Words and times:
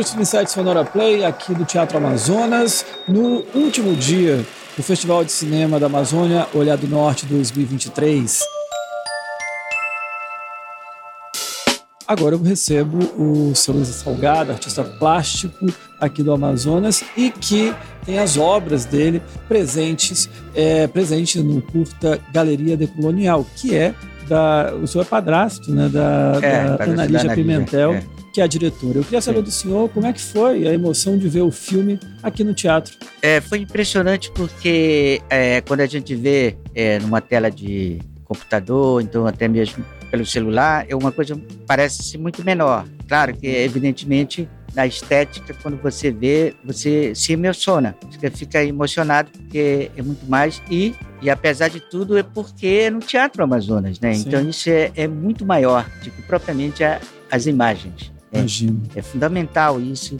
estúdios 0.00 0.14
Insight 0.14 0.50
Sonora 0.50 0.84
Play, 0.84 1.24
aqui 1.24 1.54
do 1.54 1.64
Teatro 1.64 1.96
Amazonas, 1.96 2.84
no 3.08 3.44
último 3.54 3.94
dia 3.94 4.44
do 4.76 4.82
Festival 4.82 5.24
de 5.24 5.32
Cinema 5.32 5.80
da 5.80 5.86
Amazônia 5.86 6.46
Olhar 6.52 6.76
do 6.76 6.86
Norte 6.86 7.24
2023. 7.24 8.40
Agora 12.06 12.34
eu 12.34 12.42
recebo 12.42 12.98
o 13.18 13.54
seu 13.54 13.74
Luiz 13.74 13.88
Salgado, 13.88 14.52
artista 14.52 14.84
plástico 14.84 15.66
aqui 15.98 16.22
do 16.22 16.32
Amazonas 16.32 17.02
e 17.16 17.30
que 17.30 17.74
tem 18.04 18.18
as 18.18 18.36
obras 18.36 18.84
dele 18.84 19.22
presentes 19.48 20.28
é, 20.54 20.86
presente 20.86 21.40
no 21.40 21.62
curta 21.62 22.20
Galeria 22.32 22.76
Decolonial, 22.76 23.46
que 23.56 23.74
é 23.74 23.94
da 24.28 24.74
o 24.74 24.86
senhor 24.86 25.04
é 25.04 25.08
padrasto, 25.08 25.70
né, 25.70 25.88
da, 25.88 26.38
é, 26.42 26.76
da 26.76 26.84
Ana 26.84 27.06
Lígia 27.06 27.34
Pimentel. 27.34 27.94
É 27.94 28.02
que 28.36 28.40
é 28.42 28.44
a 28.44 28.46
diretora. 28.46 28.98
Eu 28.98 29.02
queria 29.02 29.22
saber 29.22 29.38
Sim. 29.38 29.44
do 29.44 29.50
senhor 29.50 29.88
como 29.88 30.06
é 30.06 30.12
que 30.12 30.20
foi 30.20 30.68
a 30.68 30.74
emoção 30.74 31.16
de 31.16 31.26
ver 31.26 31.40
o 31.40 31.50
filme 31.50 31.98
aqui 32.22 32.44
no 32.44 32.52
teatro. 32.52 32.94
É, 33.22 33.40
foi 33.40 33.60
impressionante 33.60 34.30
porque 34.30 35.22
é, 35.30 35.62
quando 35.62 35.80
a 35.80 35.86
gente 35.86 36.14
vê 36.14 36.54
é, 36.74 36.98
numa 36.98 37.22
tela 37.22 37.50
de 37.50 37.98
computador, 38.26 39.00
então 39.00 39.26
até 39.26 39.48
mesmo 39.48 39.82
pelo 40.10 40.26
celular, 40.26 40.84
é 40.86 40.94
uma 40.94 41.10
coisa 41.10 41.34
parece 41.66 42.18
muito 42.18 42.44
menor. 42.44 42.84
Claro 43.08 43.34
que 43.34 43.46
evidentemente 43.46 44.46
na 44.74 44.86
estética, 44.86 45.54
quando 45.62 45.80
você 45.80 46.10
vê, 46.10 46.54
você 46.62 47.14
se 47.14 47.32
emociona, 47.32 47.96
você 48.10 48.30
fica 48.30 48.62
emocionado 48.62 49.30
porque 49.30 49.90
é 49.96 50.02
muito 50.02 50.26
mais 50.28 50.62
e, 50.70 50.94
e 51.20 51.30
apesar 51.30 51.68
de 51.68 51.80
tudo 51.80 52.16
é 52.16 52.22
porque 52.22 52.66
é 52.66 52.90
no 52.90 53.00
Teatro 53.00 53.42
Amazonas, 53.42 53.98
né? 54.00 54.14
Sim. 54.14 54.24
Então 54.26 54.48
isso 54.48 54.68
é, 54.70 54.92
é 54.94 55.08
muito 55.08 55.44
maior 55.44 55.88
do 56.02 56.10
que 56.10 56.22
propriamente 56.22 56.84
a, 56.84 57.00
as 57.30 57.46
imagens. 57.46 58.12
É, 58.32 58.38
Imagino. 58.38 58.82
É 58.94 59.02
fundamental 59.02 59.80
isso, 59.80 60.16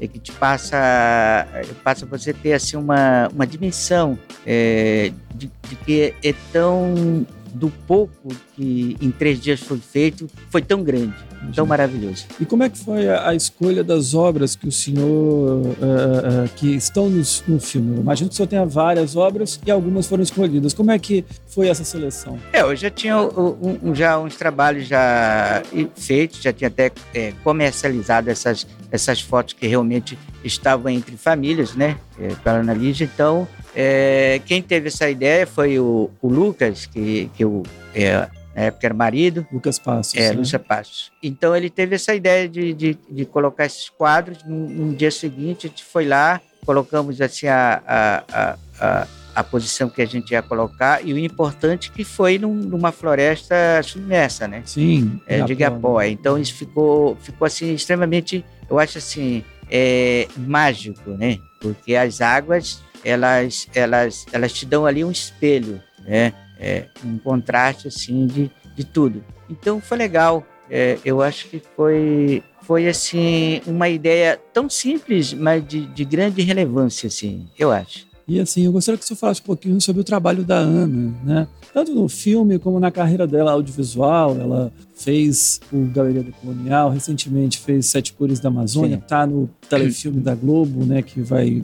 é 0.00 0.06
que 0.06 0.18
te 0.18 0.32
passa, 0.32 1.46
passa 1.82 2.04
você 2.04 2.32
ter 2.32 2.52
assim 2.52 2.76
uma, 2.76 3.28
uma 3.28 3.46
dimensão 3.46 4.18
é, 4.44 5.12
de, 5.34 5.50
de 5.68 5.76
que 5.76 6.14
é 6.22 6.34
tão 6.52 7.26
do 7.54 7.70
pouco 7.86 8.28
que 8.54 8.96
em 9.00 9.10
três 9.10 9.40
dias 9.40 9.60
foi 9.60 9.78
feito 9.78 10.28
foi 10.50 10.62
tão 10.62 10.82
grande, 10.82 11.14
tão 11.54 11.66
maravilhoso. 11.66 12.26
E 12.40 12.44
como 12.44 12.62
é 12.62 12.68
que 12.68 12.78
foi 12.78 13.08
a, 13.08 13.30
a 13.30 13.34
escolha 13.34 13.82
das 13.82 14.14
obras 14.14 14.54
que 14.54 14.68
o 14.68 14.72
senhor 14.72 15.06
uh, 15.06 15.66
uh, 15.66 16.48
que 16.56 16.74
estão 16.74 17.08
no, 17.08 17.22
no, 17.48 17.60
filme? 17.60 17.96
Eu 17.96 18.02
imagino 18.02 18.28
que 18.28 18.34
o 18.34 18.36
senhor 18.36 18.48
tenha 18.48 18.64
várias 18.64 19.16
obras 19.16 19.60
e 19.66 19.70
algumas 19.70 20.06
foram 20.06 20.22
escolhidas. 20.22 20.72
Como 20.72 20.90
é 20.90 20.98
que 20.98 21.24
foi 21.46 21.68
essa 21.68 21.84
seleção? 21.84 22.38
É, 22.52 22.62
eu 22.62 22.74
já 22.76 22.90
tinha 22.90 23.18
um, 23.18 23.78
um, 23.82 23.94
já 23.94 24.18
uns 24.18 24.36
trabalhos 24.36 24.86
já 24.86 25.62
feitos, 25.96 26.40
já 26.40 26.52
tinha 26.52 26.68
até 26.68 26.90
é, 27.14 27.32
comercializado 27.42 28.30
essas 28.30 28.66
essas 28.90 29.20
fotos 29.20 29.54
que 29.54 29.66
realmente 29.66 30.16
estavam 30.44 30.88
entre 30.88 31.16
famílias, 31.16 31.74
né, 31.74 31.98
é, 32.16 32.28
para 32.44 32.62
Lígia. 32.72 33.10
Então 33.12 33.48
é, 33.74 34.40
quem 34.46 34.62
teve 34.62 34.88
essa 34.88 35.10
ideia 35.10 35.46
foi 35.46 35.78
o, 35.80 36.08
o 36.22 36.28
Lucas, 36.28 36.86
que, 36.86 37.28
que 37.34 37.42
eu, 37.42 37.64
é, 37.94 38.28
na 38.54 38.62
época 38.62 38.86
era 38.86 38.94
marido. 38.94 39.46
Lucas 39.52 39.78
Passos. 39.78 40.14
É, 40.14 40.30
né? 40.30 40.36
Lúcia 40.36 40.58
Passos. 40.58 41.10
Então 41.22 41.54
ele 41.56 41.68
teve 41.68 41.94
essa 41.96 42.14
ideia 42.14 42.48
de, 42.48 42.72
de, 42.72 42.98
de 43.10 43.24
colocar 43.24 43.66
esses 43.66 43.88
quadros. 43.88 44.42
No, 44.44 44.68
no, 44.68 44.94
dia 44.94 45.10
seguinte 45.10 45.66
a 45.66 45.70
gente 45.70 45.84
foi 45.84 46.06
lá, 46.06 46.40
colocamos 46.64 47.20
assim 47.20 47.46
a, 47.46 47.82
a, 47.86 48.56
a, 48.80 49.06
a, 49.34 49.44
posição 49.44 49.88
que 49.88 50.00
a 50.00 50.06
gente 50.06 50.30
ia 50.30 50.42
colocar 50.42 51.04
e 51.04 51.12
o 51.12 51.18
importante 51.18 51.90
que 51.90 52.04
foi 52.04 52.38
num, 52.38 52.54
numa 52.54 52.92
floresta 52.92 53.56
submersa, 53.82 54.46
né? 54.46 54.62
Sim. 54.64 55.20
É, 55.26 55.42
de 55.42 55.52
Igapó. 55.52 56.00
Então 56.02 56.38
isso 56.38 56.54
ficou, 56.54 57.16
ficou 57.16 57.46
assim 57.46 57.74
extremamente, 57.74 58.44
eu 58.70 58.78
acho 58.78 58.98
assim, 58.98 59.42
é, 59.70 60.28
mágico, 60.36 61.10
né? 61.10 61.38
Porque 61.60 61.96
as 61.96 62.20
águas 62.20 62.82
elas, 63.04 63.68
elas, 63.74 64.24
elas 64.32 64.52
te 64.52 64.64
dão 64.64 64.86
ali 64.86 65.04
um 65.04 65.10
espelho, 65.10 65.80
né? 66.04 66.32
É, 66.58 66.86
um 67.04 67.18
contraste 67.18 67.88
assim 67.88 68.26
de, 68.26 68.50
de 68.76 68.84
tudo. 68.84 69.24
Então 69.48 69.80
foi 69.80 69.98
legal. 69.98 70.46
É, 70.70 70.98
eu 71.04 71.20
acho 71.20 71.48
que 71.48 71.62
foi 71.76 72.42
foi 72.62 72.88
assim 72.88 73.60
uma 73.66 73.88
ideia 73.88 74.40
tão 74.52 74.68
simples, 74.70 75.34
mas 75.34 75.66
de, 75.66 75.86
de 75.86 76.04
grande 76.04 76.42
relevância, 76.42 77.06
assim. 77.06 77.46
Eu 77.58 77.70
acho. 77.70 78.06
E 78.26 78.40
assim, 78.40 78.64
eu 78.64 78.72
gostaria 78.72 78.98
que 78.98 79.04
você 79.04 79.14
falasse 79.14 79.42
um 79.42 79.44
pouquinho 79.44 79.78
sobre 79.82 80.00
o 80.00 80.04
trabalho 80.04 80.42
da 80.42 80.56
Ana, 80.56 81.14
né? 81.22 81.48
Tanto 81.74 81.94
no 81.94 82.08
filme 82.08 82.58
como 82.58 82.80
na 82.80 82.90
carreira 82.90 83.26
dela 83.26 83.52
audiovisual. 83.52 84.36
Ela 84.40 84.72
fez 84.94 85.60
o 85.70 85.84
Galeria 85.92 86.22
do 86.22 86.32
Colonial, 86.32 86.88
recentemente 86.88 87.58
fez 87.58 87.86
Sete 87.86 88.14
Cores 88.14 88.40
da 88.40 88.48
Amazônia, 88.48 88.96
está 88.96 89.26
no 89.26 89.50
telefilme 89.68 90.20
da 90.20 90.34
Globo, 90.34 90.86
né? 90.86 91.02
Que 91.02 91.20
vai 91.20 91.62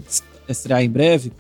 estrear 0.52 0.82
em 0.82 0.90
breve. 0.90 1.32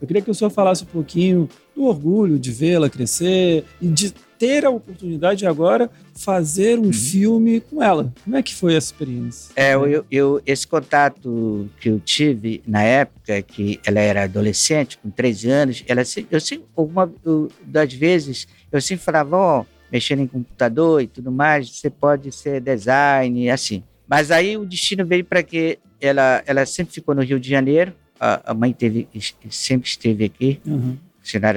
Eu 0.00 0.06
queria 0.06 0.22
que 0.22 0.30
o 0.30 0.34
senhor 0.34 0.50
falasse 0.50 0.84
um 0.84 0.86
pouquinho 0.86 1.48
do 1.74 1.84
orgulho 1.84 2.38
de 2.38 2.52
vê-la 2.52 2.88
crescer 2.88 3.64
e 3.80 3.88
de 3.88 4.12
ter 4.38 4.64
a 4.64 4.70
oportunidade 4.70 5.40
de 5.40 5.46
agora 5.46 5.90
fazer 6.14 6.78
um 6.78 6.84
uhum. 6.84 6.92
filme 6.92 7.60
com 7.60 7.82
ela. 7.82 8.12
Como 8.22 8.36
é 8.36 8.42
que 8.42 8.54
foi 8.54 8.74
essa 8.74 8.92
experiência? 8.92 9.52
É, 9.56 9.74
eu, 9.74 10.06
eu, 10.10 10.40
esse 10.46 10.66
contato 10.66 11.68
que 11.80 11.90
eu 11.90 11.98
tive 11.98 12.62
na 12.66 12.82
época 12.82 13.42
que 13.42 13.80
ela 13.84 13.98
era 13.98 14.22
adolescente, 14.22 14.96
com 14.98 15.10
13 15.10 15.50
anos, 15.50 15.84
ela 15.88 16.02
eu 16.30 16.40
sempre, 16.40 16.66
alguma 16.76 17.12
eu, 17.24 17.50
das 17.62 17.92
vezes, 17.92 18.46
eu 18.70 18.80
sempre 18.80 19.04
falava, 19.04 19.36
ó, 19.36 19.60
oh, 19.60 19.66
mexendo 19.90 20.20
em 20.20 20.26
computador 20.26 21.02
e 21.02 21.08
tudo 21.08 21.32
mais, 21.32 21.70
você 21.70 21.90
pode 21.90 22.30
ser 22.30 22.60
design, 22.60 23.50
assim. 23.50 23.82
Mas 24.06 24.30
aí 24.30 24.56
o 24.56 24.64
destino 24.64 25.04
veio 25.04 25.24
para 25.24 25.42
que 25.42 25.78
ela, 26.00 26.42
ela 26.46 26.64
sempre 26.64 26.94
ficou 26.94 27.14
no 27.14 27.22
Rio 27.22 27.40
de 27.40 27.48
Janeiro, 27.48 27.92
a, 28.18 28.50
a 28.50 28.54
mãe 28.54 28.72
teve, 28.72 29.08
sempre 29.50 29.88
esteve 29.88 30.24
aqui, 30.24 30.60
uhum. 30.66 30.96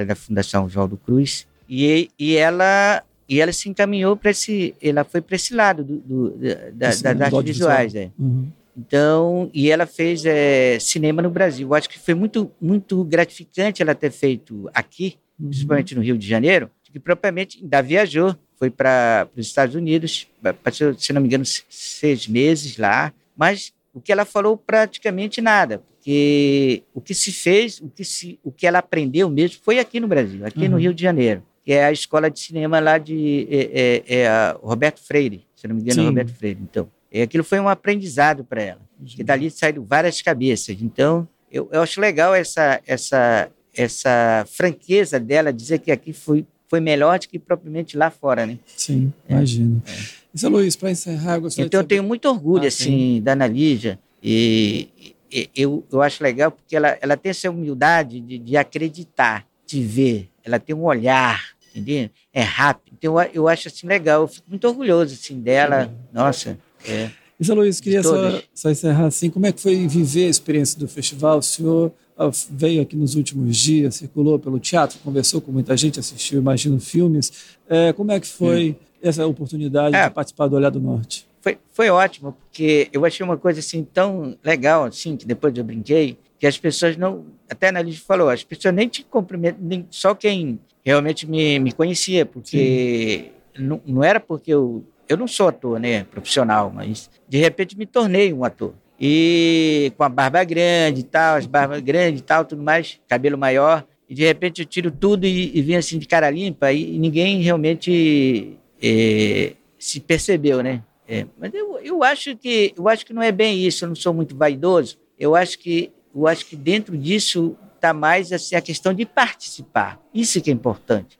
da 0.06 0.14
Fundação 0.14 0.64
Oswaldo 0.64 0.96
Cruz, 0.96 1.46
e, 1.68 2.10
e 2.18 2.36
ela 2.36 3.02
e 3.28 3.40
ela 3.40 3.52
se 3.52 3.68
encaminhou 3.68 4.14
para 4.16 4.30
esse, 4.30 4.74
ela 4.82 5.04
foi 5.04 5.22
para 5.22 5.36
esse 5.36 5.54
lado 5.54 5.82
do, 5.82 5.98
do 6.00 6.30
da, 6.74 6.90
esse, 6.90 7.02
das 7.02 7.20
artes 7.20 7.42
visuais, 7.44 7.94
é. 7.94 8.10
Uhum. 8.18 8.48
Então, 8.76 9.50
e 9.54 9.70
ela 9.70 9.86
fez 9.86 10.24
é, 10.24 10.78
cinema 10.78 11.22
no 11.22 11.30
Brasil. 11.30 11.68
Eu 11.68 11.74
acho 11.74 11.88
que 11.88 11.98
foi 11.98 12.14
muito, 12.14 12.50
muito 12.60 13.02
gratificante 13.04 13.82
ela 13.82 13.94
ter 13.94 14.10
feito 14.10 14.68
aqui, 14.74 15.16
uhum. 15.38 15.48
principalmente 15.48 15.94
no 15.94 16.02
Rio 16.02 16.18
de 16.18 16.26
Janeiro, 16.26 16.70
que 16.82 16.98
propriamente 16.98 17.58
ainda 17.62 17.80
viajou, 17.80 18.36
foi 18.58 18.70
para 18.70 19.28
os 19.36 19.46
Estados 19.46 19.74
Unidos, 19.74 20.28
passou, 20.62 20.94
se 20.94 21.12
não 21.12 21.20
me 21.20 21.26
engano, 21.26 21.44
seis 21.70 22.28
meses 22.28 22.76
lá, 22.76 23.12
mas 23.36 23.72
o 23.94 24.00
que 24.00 24.12
ela 24.12 24.24
falou 24.24 24.56
praticamente 24.56 25.40
nada, 25.40 25.82
porque 26.02 26.82
o 26.92 27.00
que 27.00 27.14
se 27.14 27.30
fez, 27.30 27.80
o 27.80 27.88
que, 27.88 28.04
se, 28.04 28.36
o 28.42 28.50
que 28.50 28.66
ela 28.66 28.80
aprendeu 28.80 29.30
mesmo 29.30 29.60
foi 29.62 29.78
aqui 29.78 30.00
no 30.00 30.08
Brasil, 30.08 30.44
aqui 30.44 30.64
uhum. 30.64 30.70
no 30.70 30.76
Rio 30.76 30.92
de 30.92 31.00
Janeiro, 31.00 31.44
que 31.64 31.72
é 31.72 31.84
a 31.84 31.92
escola 31.92 32.28
de 32.28 32.40
cinema 32.40 32.80
lá 32.80 32.98
de 32.98 33.46
é, 33.48 34.02
é, 34.08 34.20
é 34.22 34.56
Roberto 34.60 35.00
Freire, 35.00 35.46
se 35.54 35.68
não 35.68 35.76
me 35.76 35.82
engano, 35.82 36.02
é 36.02 36.04
Roberto 36.06 36.34
Freire. 36.34 36.58
Então, 36.60 36.88
é, 37.08 37.22
aquilo 37.22 37.44
foi 37.44 37.60
um 37.60 37.68
aprendizado 37.68 38.42
para 38.42 38.60
ela, 38.60 38.80
uhum. 38.98 39.06
que 39.06 39.22
dali 39.22 39.48
saíram 39.48 39.84
várias 39.84 40.20
cabeças. 40.20 40.76
Então, 40.82 41.28
eu, 41.52 41.68
eu 41.70 41.82
acho 41.82 42.00
legal 42.00 42.34
essa, 42.34 42.80
essa, 42.84 43.48
essa 43.72 44.44
franqueza 44.50 45.20
dela 45.20 45.52
dizer 45.52 45.78
que 45.78 45.92
aqui 45.92 46.12
foi, 46.12 46.44
foi 46.66 46.80
melhor 46.80 47.20
do 47.20 47.28
que 47.28 47.38
propriamente 47.38 47.96
lá 47.96 48.10
fora, 48.10 48.44
né? 48.44 48.58
Sim, 48.66 49.12
é, 49.28 49.34
imagino. 49.34 49.80
É. 49.86 50.22
Isso, 50.34 50.48
Luiz, 50.48 50.74
para 50.74 50.90
encerrar, 50.90 51.36
eu 51.36 51.42
gostaria 51.42 51.66
Então, 51.66 51.80
eu 51.80 51.86
tenho 51.86 52.02
muito 52.02 52.28
orgulho, 52.28 52.64
ah, 52.64 52.68
assim, 52.68 53.22
da 53.22 53.34
Ana 53.34 53.46
Lígia, 53.46 54.00
e, 54.20 55.11
eu, 55.54 55.84
eu 55.90 56.02
acho 56.02 56.22
legal 56.22 56.50
porque 56.50 56.76
ela, 56.76 56.96
ela 57.00 57.16
tem 57.16 57.30
essa 57.30 57.50
humildade 57.50 58.20
de, 58.20 58.38
de 58.38 58.56
acreditar, 58.56 59.46
de 59.66 59.82
ver, 59.82 60.28
ela 60.44 60.58
tem 60.58 60.74
um 60.74 60.84
olhar, 60.84 61.40
entendeu? 61.70 62.10
É 62.32 62.42
rápido. 62.42 62.94
Então 62.98 63.20
eu, 63.20 63.30
eu 63.32 63.48
acho 63.48 63.68
assim 63.68 63.86
legal, 63.86 64.22
eu 64.22 64.28
fico 64.28 64.48
muito 64.48 64.66
orgulhoso 64.68 65.14
assim 65.14 65.40
dela. 65.40 65.84
Sim. 65.84 65.90
Nossa, 66.12 66.58
é. 66.86 67.10
Isa 67.40 67.54
Luiz, 67.54 67.80
queria 67.80 68.02
só, 68.02 68.40
só, 68.54 68.70
encerrar 68.70 69.06
assim, 69.06 69.28
como 69.28 69.46
é 69.46 69.52
que 69.52 69.60
foi 69.60 69.86
viver 69.88 70.26
a 70.26 70.30
experiência 70.30 70.78
do 70.78 70.86
festival? 70.86 71.38
O 71.38 71.42
senhor 71.42 71.92
ah, 72.16 72.30
veio 72.50 72.82
aqui 72.82 72.94
nos 72.94 73.16
últimos 73.16 73.56
dias, 73.56 73.96
circulou 73.96 74.38
pelo 74.38 74.60
teatro, 74.60 74.98
conversou 75.02 75.40
com 75.40 75.50
muita 75.50 75.76
gente, 75.76 75.98
assistiu, 75.98 76.38
imagino, 76.38 76.78
filmes. 76.78 77.32
É, 77.68 77.92
como 77.92 78.12
é 78.12 78.20
que 78.20 78.28
foi 78.28 78.70
hum. 78.70 78.84
essa 79.02 79.26
oportunidade 79.26 79.96
é. 79.96 80.08
de 80.08 80.14
participar 80.14 80.46
do 80.46 80.54
Olhar 80.54 80.70
do 80.70 80.80
Norte? 80.80 81.26
Foi, 81.42 81.58
foi 81.72 81.90
ótimo, 81.90 82.32
porque 82.32 82.88
eu 82.92 83.04
achei 83.04 83.24
uma 83.24 83.36
coisa 83.36 83.58
assim 83.58 83.82
tão 83.82 84.38
legal, 84.44 84.84
assim, 84.84 85.16
que 85.16 85.26
depois 85.26 85.54
eu 85.56 85.64
brinquei, 85.64 86.16
que 86.38 86.46
as 86.46 86.56
pessoas 86.56 86.96
não. 86.96 87.26
Até 87.50 87.66
a 87.66 87.70
Annalise 87.70 87.98
falou, 87.98 88.30
as 88.30 88.44
pessoas 88.44 88.72
nem 88.72 88.88
te 88.88 89.02
cumprimentam, 89.02 89.60
nem, 89.60 89.84
só 89.90 90.14
quem 90.14 90.60
realmente 90.84 91.28
me, 91.28 91.58
me 91.58 91.72
conhecia, 91.72 92.24
porque 92.24 93.32
não, 93.58 93.82
não 93.84 94.04
era 94.04 94.20
porque 94.20 94.54
eu. 94.54 94.84
Eu 95.08 95.16
não 95.16 95.26
sou 95.26 95.48
ator, 95.48 95.78
né, 95.78 96.04
profissional, 96.04 96.72
mas 96.72 97.10
de 97.28 97.36
repente 97.36 97.76
me 97.76 97.84
tornei 97.84 98.32
um 98.32 98.44
ator. 98.44 98.72
E 98.98 99.92
com 99.96 100.04
a 100.04 100.08
barba 100.08 100.44
grande 100.44 101.00
e 101.00 101.02
tal, 101.02 101.36
as 101.36 101.44
barbas 101.44 101.80
grandes 101.80 102.20
e 102.20 102.24
tal, 102.24 102.44
tudo 102.44 102.62
mais, 102.62 103.00
cabelo 103.08 103.36
maior. 103.36 103.84
E 104.08 104.14
de 104.14 104.24
repente 104.24 104.62
eu 104.62 104.66
tiro 104.66 104.90
tudo 104.92 105.26
e, 105.26 105.58
e 105.58 105.60
venho 105.60 105.80
assim 105.80 105.98
de 105.98 106.06
cara 106.06 106.30
limpa 106.30 106.72
e, 106.72 106.94
e 106.94 106.98
ninguém 106.98 107.42
realmente 107.42 108.56
é, 108.80 109.54
se 109.76 110.00
percebeu, 110.00 110.62
né? 110.62 110.82
É, 111.06 111.26
mas 111.38 111.52
eu, 111.52 111.78
eu 111.78 112.02
acho 112.02 112.36
que 112.36 112.72
eu 112.76 112.88
acho 112.88 113.04
que 113.04 113.12
não 113.12 113.22
é 113.22 113.32
bem 113.32 113.64
isso. 113.64 113.84
Eu 113.84 113.88
não 113.88 113.96
sou 113.96 114.14
muito 114.14 114.36
vaidoso. 114.36 114.98
Eu 115.18 115.34
acho 115.34 115.58
que 115.58 115.92
eu 116.14 116.26
acho 116.26 116.46
que 116.46 116.56
dentro 116.56 116.96
disso 116.96 117.56
está 117.74 117.92
mais 117.92 118.32
assim, 118.32 118.54
a 118.54 118.60
questão 118.60 118.94
de 118.94 119.04
participar. 119.04 120.00
Isso 120.14 120.40
que 120.40 120.50
é 120.50 120.52
importante. 120.52 121.18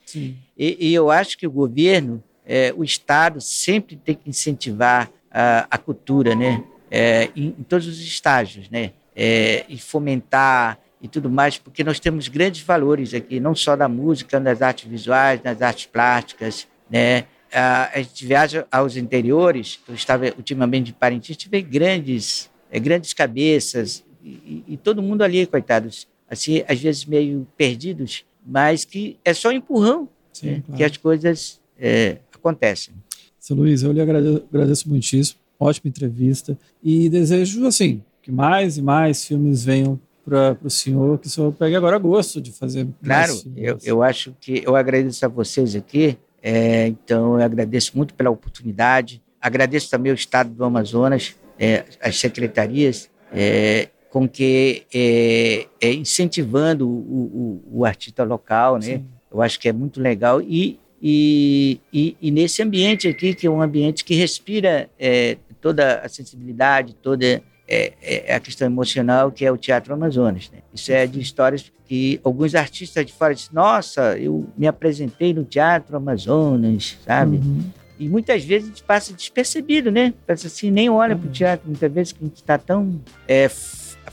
E, 0.56 0.88
e, 0.88 0.94
eu 0.94 1.10
acho 1.10 1.36
que 1.36 1.46
o 1.46 1.50
governo, 1.50 2.22
é, 2.46 2.72
o 2.76 2.84
Estado 2.84 3.40
sempre 3.40 3.96
tem 3.96 4.14
que 4.14 4.30
incentivar 4.30 5.10
a, 5.30 5.66
a 5.68 5.78
cultura, 5.78 6.34
né? 6.34 6.62
É, 6.90 7.30
em, 7.34 7.46
em, 7.58 7.62
todos 7.64 7.88
os 7.88 8.00
estágios, 8.00 8.70
né? 8.70 8.92
É, 9.16 9.64
e 9.68 9.76
fomentar 9.78 10.78
e 11.00 11.08
tudo 11.08 11.28
mais, 11.28 11.58
porque 11.58 11.82
nós 11.82 11.98
temos 11.98 12.28
grandes 12.28 12.62
valores 12.62 13.12
aqui, 13.12 13.40
não 13.40 13.56
só 13.56 13.74
da 13.74 13.88
música, 13.88 14.38
nas 14.38 14.62
artes 14.62 14.88
visuais, 14.88 15.42
nas 15.42 15.60
artes 15.60 15.86
plásticas, 15.86 16.68
né? 16.88 17.24
A, 17.52 17.90
gente 17.96 18.26
viaja 18.26 18.66
aos 18.70 18.96
interiores, 18.96 19.78
eu 19.88 19.94
estava 19.94 20.26
ultimamente 20.36 20.86
de 20.86 20.92
Parintins, 20.94 21.36
tive 21.36 21.60
grandes, 21.60 22.50
é, 22.70 22.80
grandes 22.80 23.12
cabeças, 23.12 24.04
e, 24.24 24.64
e, 24.68 24.76
todo 24.76 25.02
mundo 25.02 25.22
ali, 25.22 25.46
coitados, 25.46 26.06
assim, 26.30 26.62
às 26.68 26.80
vezes 26.80 27.04
meio 27.04 27.46
perdidos, 27.56 28.24
mas 28.46 28.84
que 28.84 29.18
é 29.24 29.34
só 29.34 29.50
empurrão 29.50 30.08
Sim, 30.32 30.46
né? 30.46 30.62
claro. 30.64 30.76
que 30.76 30.84
as 30.84 30.96
coisas 30.96 31.60
é, 31.78 32.18
acontecem. 32.32 32.94
Seu 33.38 33.56
Luiz, 33.56 33.82
eu 33.82 33.92
lhe 33.92 34.00
agradeço, 34.00 34.44
agradeço 34.48 34.88
muitíssimo, 34.88 35.40
ótima 35.58 35.88
entrevista, 35.88 36.56
e 36.82 37.08
desejo, 37.08 37.66
assim, 37.66 38.02
que 38.22 38.30
mais 38.30 38.78
e 38.78 38.82
mais 38.82 39.24
filmes 39.24 39.64
venham 39.64 40.00
para 40.24 40.56
o 40.62 40.70
senhor, 40.70 41.18
que 41.18 41.26
o 41.26 41.30
senhor 41.30 41.52
pegue 41.52 41.74
agora 41.74 41.98
gosto 41.98 42.40
de 42.40 42.52
fazer. 42.52 42.86
Claro, 43.02 43.34
eu, 43.56 43.78
eu 43.82 44.02
acho 44.02 44.34
que 44.40 44.62
eu 44.64 44.76
agradeço 44.76 45.24
a 45.26 45.28
vocês 45.28 45.74
aqui, 45.74 46.16
é, 46.42 46.88
então 46.88 47.38
eu 47.38 47.44
agradeço 47.44 47.96
muito 47.96 48.14
pela 48.14 48.30
oportunidade, 48.30 49.22
agradeço 49.40 49.88
também 49.88 50.10
o 50.10 50.14
Estado 50.14 50.50
do 50.50 50.64
Amazonas, 50.64 51.36
é, 51.58 51.84
as 52.00 52.18
secretarias, 52.18 53.08
é, 53.32 53.88
com 54.10 54.28
que 54.28 54.84
é, 54.92 55.66
é 55.80 55.92
incentivando 55.92 56.86
o, 56.88 57.62
o, 57.70 57.78
o, 57.78 57.84
artista 57.84 58.24
local, 58.24 58.74
né? 58.74 58.82
Sim. 58.82 59.04
Eu 59.32 59.40
acho 59.40 59.58
que 59.58 59.68
é 59.68 59.72
muito 59.72 60.00
legal 60.00 60.42
e, 60.42 60.78
e, 61.00 61.80
e, 61.90 62.16
e, 62.20 62.30
nesse 62.30 62.62
ambiente 62.62 63.08
aqui 63.08 63.34
que 63.34 63.46
é 63.46 63.50
um 63.50 63.62
ambiente 63.62 64.04
que 64.04 64.14
respira 64.14 64.90
é, 64.98 65.38
toda 65.60 66.00
a 66.00 66.08
sensibilidade, 66.08 66.94
toda 66.94 67.42
é, 67.68 67.92
é, 68.02 68.34
a 68.34 68.40
questão 68.40 68.66
emocional 68.66 69.30
que 69.30 69.44
é 69.44 69.52
o 69.52 69.56
Teatro 69.56 69.94
Amazonas. 69.94 70.50
Né? 70.52 70.58
Isso 70.74 70.92
é 70.92 71.06
de 71.06 71.20
histórias 71.20 71.72
que 71.86 72.20
alguns 72.24 72.54
artistas 72.54 73.04
de 73.04 73.12
fora 73.12 73.34
dizem, 73.34 73.50
nossa, 73.52 74.18
eu 74.18 74.46
me 74.56 74.66
apresentei 74.66 75.34
no 75.34 75.44
Teatro 75.44 75.96
Amazonas, 75.96 76.98
sabe? 77.04 77.36
Uhum. 77.36 77.62
E 77.98 78.08
muitas 78.08 78.44
vezes 78.44 78.68
a 78.68 78.68
gente 78.72 78.82
passa 78.82 79.12
despercebido, 79.12 79.90
né? 79.90 80.12
Passa 80.26 80.46
assim, 80.46 80.70
nem 80.70 80.88
olha 80.90 81.14
uhum. 81.14 81.20
para 81.20 81.28
o 81.28 81.32
teatro, 81.32 81.68
muitas 81.68 81.92
vezes 81.92 82.12
que 82.12 82.24
a 82.24 82.26
gente 82.26 82.36
está 82.36 82.58
tão 82.58 83.00
é, 83.28 83.48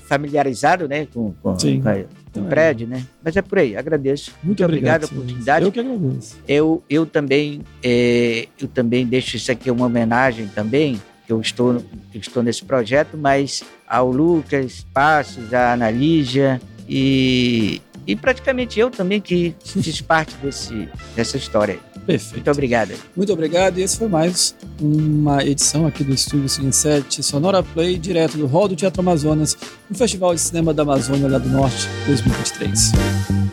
familiarizado 0.09 0.87
né, 0.87 1.07
com, 1.07 1.33
com, 1.41 1.53
com, 1.53 1.57
com 1.57 1.89
o 1.89 2.05
então, 2.29 2.45
é. 2.45 2.49
prédio, 2.49 2.87
né? 2.87 3.03
Mas 3.23 3.35
é 3.35 3.41
por 3.41 3.57
aí, 3.57 3.75
agradeço. 3.75 4.31
Muito, 4.43 4.61
Muito 4.61 4.65
obrigado, 4.65 5.07
pela 5.07 5.21
oportunidade. 5.21 5.65
Eu 5.65 5.71
que 5.71 5.79
agradeço. 5.79 6.37
Eu, 6.47 6.83
eu, 6.89 7.05
também, 7.05 7.61
é, 7.83 8.47
eu 8.59 8.67
também 8.67 9.05
deixo 9.05 9.35
isso 9.35 9.51
aqui 9.51 9.71
uma 9.71 9.85
homenagem 9.85 10.47
também, 10.47 11.01
que 11.29 11.33
eu 11.33 11.41
estou, 11.41 11.73
eu 11.75 12.19
estou 12.19 12.41
nesse 12.41 12.65
projeto, 12.65 13.15
mas 13.15 13.63
ao 13.87 14.09
Lucas 14.09 14.83
Passos, 14.91 15.53
à 15.53 15.73
Ana 15.73 15.91
Lígia 15.91 16.59
e, 16.87 17.79
e 18.07 18.15
praticamente 18.15 18.79
eu 18.79 18.89
também 18.89 19.21
que 19.21 19.53
fiz 19.63 20.01
parte 20.01 20.35
desse, 20.37 20.89
dessa 21.15 21.37
história. 21.37 21.77
Perfeito. 22.03 22.33
Muito 22.33 22.49
obrigado. 22.49 22.93
Muito 23.15 23.31
obrigado. 23.31 23.77
E 23.77 23.83
esse 23.83 23.95
foi 23.99 24.07
mais 24.07 24.55
uma 24.81 25.43
edição 25.45 25.85
aqui 25.85 26.03
do 26.03 26.15
Estúdio 26.15 26.49
Cine 26.49 26.73
7 26.73 27.21
Sonora 27.21 27.61
Play, 27.61 27.99
direto 27.99 28.35
do 28.35 28.47
Hall 28.47 28.67
do 28.67 28.75
Teatro 28.75 29.01
Amazonas, 29.01 29.55
no 29.87 29.95
Festival 29.95 30.33
de 30.33 30.41
Cinema 30.41 30.73
da 30.73 30.81
Amazônia 30.81 31.29
lá 31.29 31.37
do 31.37 31.49
Norte 31.49 31.87
2023. 32.07 33.48